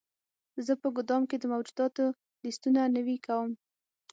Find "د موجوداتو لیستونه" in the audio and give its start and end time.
1.39-2.81